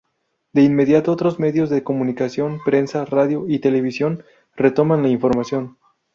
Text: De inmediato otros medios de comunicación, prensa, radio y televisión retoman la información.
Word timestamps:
De 0.51 0.63
inmediato 0.63 1.11
otros 1.11 1.37
medios 1.37 1.69
de 1.69 1.83
comunicación, 1.83 2.59
prensa, 2.65 3.05
radio 3.05 3.45
y 3.47 3.59
televisión 3.59 4.23
retoman 4.55 5.03
la 5.03 5.09
información. 5.09 5.77